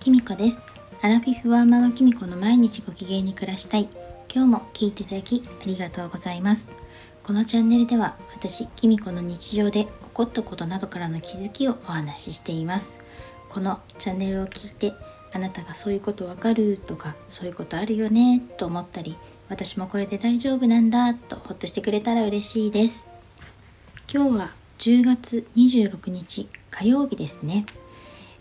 [0.00, 0.62] きみこです。
[1.02, 3.86] アラフィフワーママきみこの毎日ご機嫌に暮らしたい。
[4.34, 6.70] 今日も聞いていただきありがとうございます。
[7.22, 12.98] このチャンネルでは私きみこの日常で起こったことなどからの気づきをお話ししています。
[13.50, 14.94] このチャンネルを聞いて
[15.34, 19.18] あなたがそういうことわかるとかそういうことあるよねと思ったり
[19.50, 23.06] 私もこれで大丈夫なんだとほっとしてくれたら嬉しいです。
[24.10, 27.66] 今日は10月26日火曜日ですね。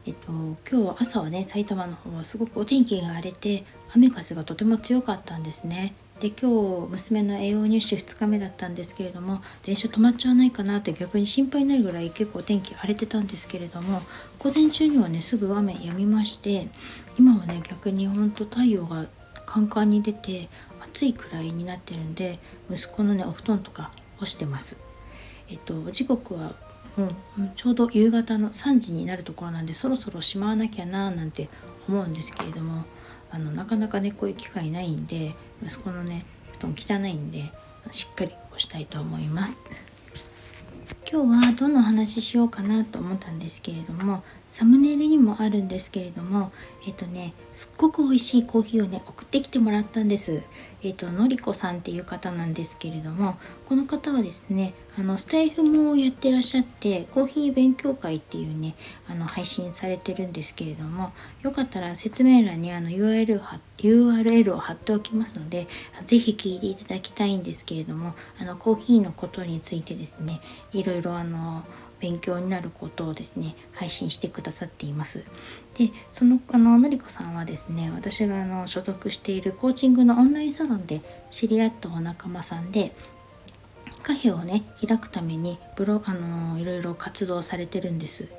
[0.09, 3.63] えっと、今日は朝はね埼玉の方はすごくお天気が荒れて
[3.93, 5.93] 雨風がとても強かったんですね。
[6.19, 6.49] で今
[6.87, 14.01] 日娘の栄養入手2日目だったんですけれども電車止まっちゃわないかなって逆に心配になるぐらい結構天気荒れてたんですけれども
[14.39, 16.67] 午前中にはねすぐ雨止みまして
[17.17, 19.05] 今はね逆にほんと太陽が
[19.45, 20.49] カンカンに出て
[20.81, 24.79] 暑いくらいになってるんで息子のねお布団とか干してます。
[25.49, 26.55] えっと時刻は
[26.97, 31.49] うん、ちょうど夕方の3時になるところなんでそろそろしまわなきゃななんて
[31.87, 32.85] 思うんですけれども
[33.31, 36.25] あのなかなかねこういう機会ないんで息子のね
[36.59, 37.51] 布団汚いんで
[37.91, 39.61] しっかり干したいと思います。
[41.11, 46.51] 今日はどの話しようかなと思ったんですけれどもサムネイルにもあるんですけれども
[46.87, 50.43] えっ、とねすっごく美味しいコーヒーをね送ってきてもらったんです。
[50.81, 58.75] えっ、とのりこさんっていう方なんですけれどもこの方はですねあのスタイフもやってらっしゃってコーヒー勉強会っていうね
[59.07, 65.67] あの配信されてるんですけれどもよかったら説明欄にあの URL 貼 URL を貼っておきますので
[66.05, 70.41] 是非聞いていただきたいんですけれどもあのコーヒーのことについてですね
[70.71, 71.63] いろいろあの
[71.99, 75.23] 勉強になることをですね配信してくださっています。
[75.77, 82.93] でそのあののりこさんはですね私があの所属しているコーチングのオンラインサロンで知り合ったお仲間さんで
[84.03, 88.29] カフェをね開くためにブロあのいろいろ活動されてるんです。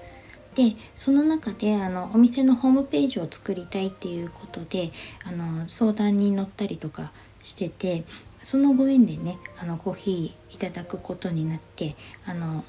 [0.55, 4.91] でその中であのお店のホームページを作りたいっていうことで
[5.25, 8.05] あの相談に乗ったりとかしてて
[8.43, 12.65] そのご縁でねあのコーヒーいただくことになってあの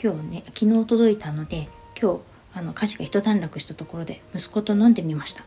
[0.00, 1.68] 今日ね昨日届いたので
[2.00, 2.20] 今日
[2.54, 5.44] あの家事が一段落したところで息子と飲んでみました。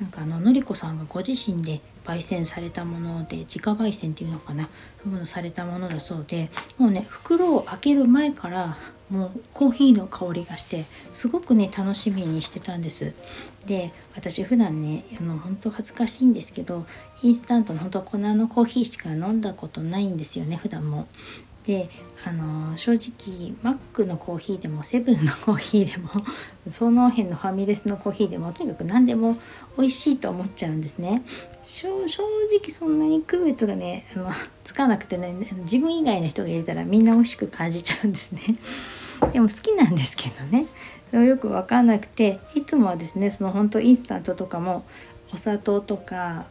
[0.00, 4.68] なんかあののりこさんがご自身で焙煎されたもので自家焙煎っていうのかな
[5.04, 8.76] そういうのされたものだそうでもうね袋を開ける前から
[9.10, 13.12] もうコーヒーの香りがしてすごくね楽しみにしてたんです。
[13.66, 16.86] で私普段ねあの本当恥ずかしいんですけど
[17.22, 21.06] インスタントの本当粉のコーヒーしか飲んだことないんですよね普段も。
[21.66, 21.88] で
[22.24, 26.10] あの正直マックのコーヒーでもセブンのコーヒーでも
[26.68, 29.36] その辺のファミレスのコーヒーでもとにかく何でも
[29.76, 31.22] 美味しいと思っちゃうんですね。
[31.62, 34.30] 正直そんなに区別がねあの
[34.64, 38.42] つかなくてね自分以外の人が入れたらみんな美味しく感じちゃうんですね。
[39.32, 40.66] でも好きなんですけどね。
[41.10, 44.84] それよく分かんなくていつもはですねその本当インスタントとかも
[45.32, 46.46] お砂糖とか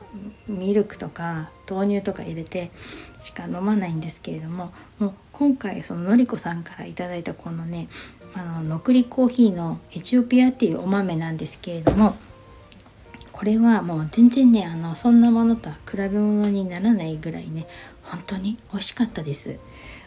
[0.48, 2.72] ミルクとか豆乳とか入れて
[3.22, 7.88] しか飲まないんですけれどももう今回そののりこさんから頂いたこのね
[8.34, 12.16] あののくりコーヒーのエチオピアっていうお豆なんですけれども
[13.32, 17.68] これはもう全然ねあのそんなものとは比べ物にならないぐらいね
[18.04, 19.60] 本当に美味しかったです。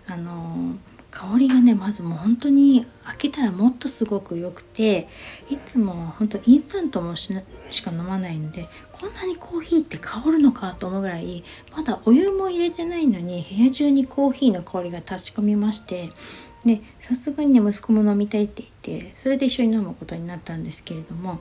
[0.06, 0.76] あの
[1.14, 5.06] 香りがねまずもう本当に開けたらもっとすごく良くて
[5.48, 11.44] いつも本当インスタントもしか飲まないのでこんなにコーヒーって香るのかと思うぐらい
[11.74, 16.10] まだお湯も入れてないのに部屋中にコーヒーの香りが立ち込みまして
[16.66, 21.40] でさすがにね息子も飲みたいって言ってそれで一緒に飲むことになったんですけれども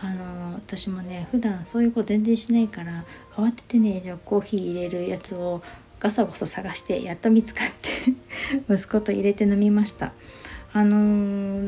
[0.00, 3.04] あの私もね普段そういうこと全然しないから
[3.34, 5.62] 慌ててねじゃコーヒー入れるやつを
[6.00, 7.90] ガサゴソ探してやっと見つかって
[8.72, 10.12] 息子と入れて飲みました。
[10.72, 10.96] あの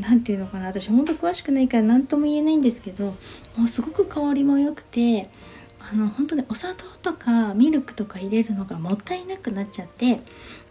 [0.00, 0.66] 何、ー、て言うのかな。
[0.66, 3.16] 私ほんと詳しくないから何とも言えないんですけど
[3.56, 5.30] もうすごく香りも良くて
[5.92, 10.20] あの本当にお砂糖とかミルクとか入れるのがもったいなくなっちゃって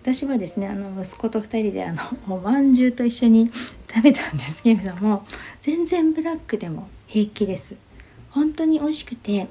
[0.02, 3.48] 私はですねあの息子と2人であのおまんじゅうと一緒に
[3.94, 5.26] 食べたんですけれども
[5.60, 7.76] 全然ブラックでも平気です。
[8.30, 9.50] 本当に美味しくて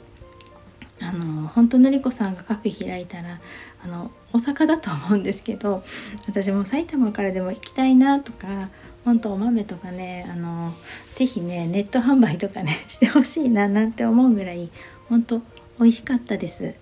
[1.08, 3.40] あの本当のりこさんがカフェ開いたら
[3.82, 5.82] あの大阪だと思うんですけど
[6.26, 8.68] 私も埼玉からでも行きたいなとか
[9.04, 10.72] 本当お豆とかねあの
[11.14, 14.70] 是非ねネット販売とかね してほしいななんて思うぐらい
[15.08, 15.38] 本当
[15.78, 16.74] 美味しかったです。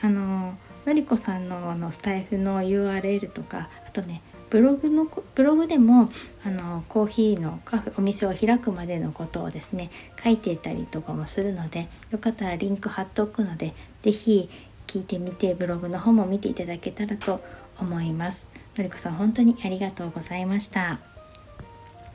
[0.00, 6.08] あののりこさんのあのスタイフの URL とかあとねブログのブログでも
[6.44, 9.90] あのコーヒーのカフェお店を開くまでのことをですね
[10.22, 14.48] 書いていたりとかもするのでよかったらリンク貼っておくので是非
[14.86, 17.42] 聞いてみてブログの方も見ていただけたらと
[17.78, 18.46] 思います。
[18.76, 21.00] のりこさん本当にありがとうございました。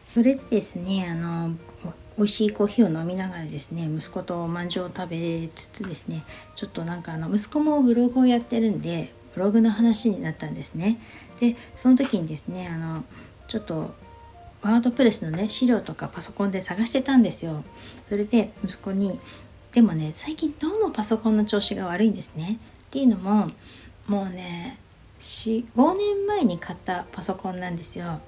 [0.08, 1.52] それでですねあの
[2.18, 6.26] 美味しいコーヒーを飲みながらですね息子とおまんじゅうを食べつつですね
[6.56, 11.00] ちょっとなんかあの息子もブログをやってるんでブログの話になったんですね
[11.40, 13.04] でその時にですねあの
[13.48, 13.94] ちょっと
[14.62, 17.64] ワードプレスのね資料とかパソコンで探してたんですよ。
[18.08, 19.20] それで息子に
[19.72, 22.60] でもね最近どうもパソコンの調子が悪いんですね。
[22.84, 23.48] っていうのも
[24.08, 24.78] もうね
[25.20, 28.20] 45年前に買ったパソコンなんですよ。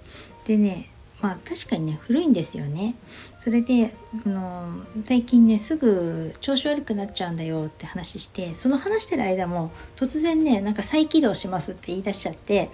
[0.46, 0.90] でね
[1.22, 2.96] まあ確かにね古いんですよね
[3.38, 3.94] それで
[4.26, 12.70] あの最近ねすぐ調子悪くなっちゃうんだよって話してその話してる間も突然ねなんか再起動しますって言い出しちゃってっ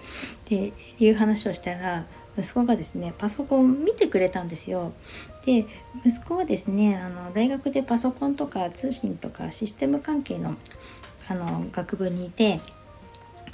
[0.46, 2.06] ていう話をしたら
[2.38, 4.92] 息子がですねパソコン見てくれたんですよ。
[5.44, 5.66] で
[6.04, 10.56] 息子はですねあの大学でパソコンとか通信とかシステム関係の
[11.28, 12.60] あの学部にいて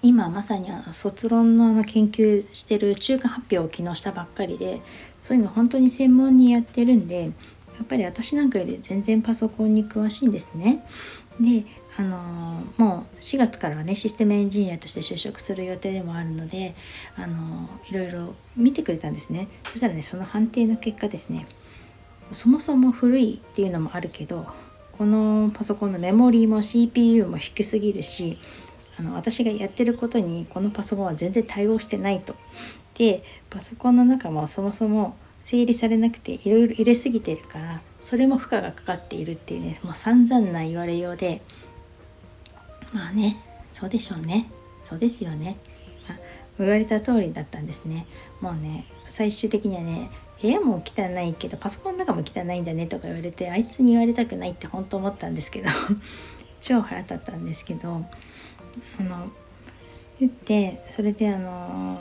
[0.05, 4.83] 今まさに卒論の研究してる中間発表を昨日したばっかりで
[5.19, 7.29] そういうの本当に専門にやってるんでや
[7.83, 10.85] っぱり私なんかより全然パソコンに詳しいんですね。
[11.41, 11.65] で
[11.97, 12.19] あの
[12.77, 16.75] もう4月からはねシステムエンジニアとして就職する予定でもあるので
[17.17, 21.47] あのいろいろ見てくれたんですねそしたらねその判定の結果ですね
[22.31, 24.47] そもそも古いっていうのもあるけど
[24.93, 28.39] このパソコンのメモリーも CPU も低すぎるし
[28.99, 32.35] あの私がやってることにこのパソコンは全然対応してないと。
[32.95, 41.43] でパソコンの中もそもそも整理されなくていろいろ入れすぎてるからそれも負荷がかかっているっていうねもう散々な言われようで。
[42.93, 43.37] まあね
[43.73, 44.51] そうでしょうね。
[44.83, 45.57] そうですよね、
[46.09, 46.19] まあ、
[46.59, 48.07] 言われた通りだったんですね。
[48.41, 50.11] もうね最終的にはね
[50.41, 55.71] 部屋も汚いけどパソコンの中も汚いんだねとか言われてあいつに言われたくないって本当思ったんですけど
[56.61, 58.05] 超腹立ったんですけど
[59.01, 59.31] あの
[60.21, 62.01] 言ってそれであの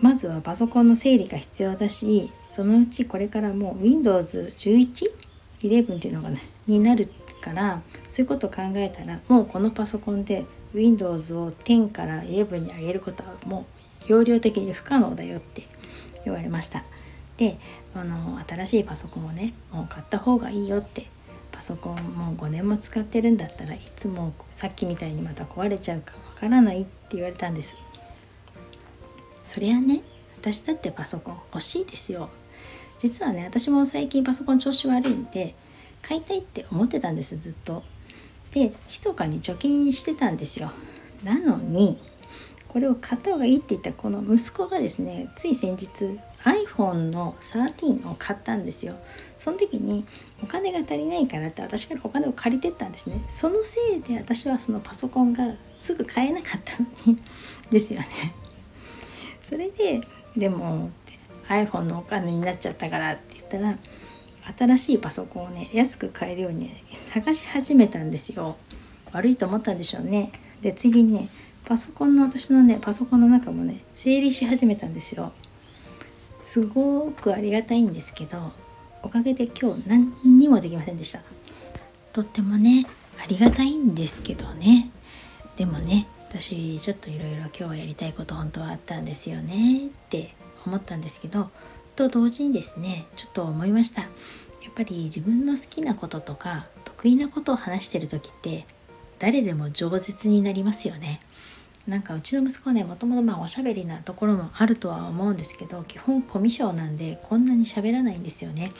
[0.00, 5.10] まずはパソコンの整理が必要だしそのうちこれからもう Windows11
[5.60, 7.08] 11っていうのがねになる
[7.40, 10.44] からそういうことを考えたらもうこのパソコンで
[10.74, 13.66] Windows を10から11に上げることはも
[14.08, 15.66] う容量的に不可能だよって
[16.24, 16.84] 言われました。
[17.36, 17.58] で
[17.94, 21.06] あの新しいパソコンをねもう買った方がいいよって
[21.56, 27.80] パソコンもう5年も使ってるんだったらいつもさっきみたいにまた壊れちゃうかわからないって言われたんです。
[29.42, 30.02] そりゃね
[30.38, 32.28] 私だってパソコン欲しいですよ。
[32.98, 35.54] 実はね私も最近パソコン調子悪いんで
[36.02, 37.82] 買いたいって思ってたんですずっと。
[38.52, 40.72] で密かに貯金してたんですよ。
[41.24, 41.98] なのに
[42.68, 48.94] これを買った方がいいって言ったこの息子がですねつい先日 iPhone の13を買ったんですよ。
[49.36, 50.04] その時に
[50.42, 53.24] お金が足りないからって私からお金を借りてったんですね。
[53.28, 57.18] そのせいで私はそのパソコンがすぐ買えなかったのに
[57.70, 58.06] ですよね。
[59.42, 60.00] それで
[60.36, 60.90] でも
[61.48, 63.76] iPhone のお金になっちゃったからって言ったら
[64.56, 68.56] 新しいパソコンをね安く買えるように、ね、探し始めたんですよ。
[69.12, 70.30] 悪いと思ったんでしょうね。
[70.60, 71.28] で次にね
[71.66, 75.32] パソコンの私のねパソコンの中もね整理し始めたんですよ。
[76.38, 78.52] すごくありがたいんですけど
[79.02, 81.20] おかげで今日何にもできませんでした。
[82.12, 82.86] とってもね
[83.20, 84.90] ありがたいんですけどね。
[85.56, 89.86] でもね私ちょっといろいろ今日はやりたいこと本当はあったんですよね。
[89.86, 90.34] って
[90.64, 91.50] 思ったんですけど
[91.96, 94.02] と同時にですねちょっと思いました。
[94.02, 94.08] や
[94.70, 98.66] っぱり自分の好きなこととか得意なことを話してる時って
[99.18, 101.18] 誰でも饒舌になりますよね。
[101.86, 108.72] なんかうちの息子はねもともとまあおしゃべりなところもあるとは思うんですけど基本コミュ障なんでこんなに喋らないんですよね。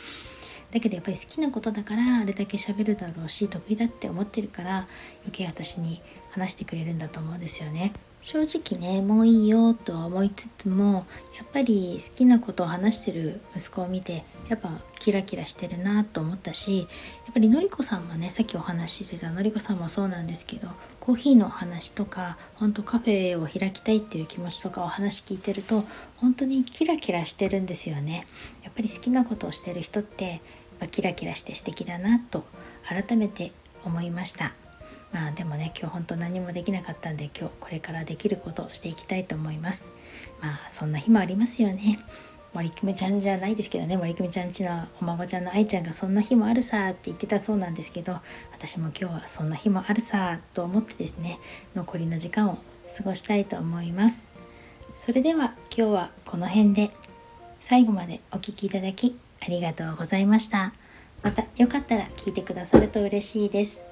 [0.73, 4.89] だけどやっぱり好きなことだからあれだけ喋るだろうし得意だって思ってるから
[5.21, 7.93] 余計私に話してくれるんだと思うんですよね。
[8.21, 11.07] 正直ねもういいよとは思いつつも
[11.39, 16.85] やっぱり好きなことを話してる息子を見てやっぱキラキラしてるなと思ったしや
[17.31, 20.69] っぱりのりこさんもねさっきお話ししてたのりこさんもそうなんですけど
[21.00, 25.85] コーヒーの話とかほんとカフェを開きたいっていう気持ちとかお話聞いてると
[26.17, 28.26] 本当にキラキラしてるんですよね。
[28.62, 30.41] やっぱり好きなことをしてる人ってやっ
[30.81, 32.45] ぱキラキラして素敵だなと
[32.88, 33.53] 改めて
[33.85, 34.55] 思いました。
[35.12, 39.88] まあでもね今日本当何もできなかったんで今日これからできることをしていきたいと思います。
[40.41, 41.99] まあそんな日もありますよね。
[42.57, 48.19] 森久美ちゃんじゃないですけどね森久美ちゃんちのお孫ちゃんの愛ちゃんがそんな日もあるさって言ってたそうなんですけど
[48.51, 51.39] 私も今日はそんな日もあるさと思ってですね
[51.75, 52.59] 残りの時間を
[52.97, 54.29] 過ごしたいと思います。
[54.97, 56.91] それでは今日はこの辺で
[57.61, 60.73] 最後までお聴きいただきありがとうございました。
[61.23, 63.85] またよかったら聞いてくださると嬉しいです。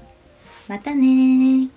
[0.68, 1.68] またね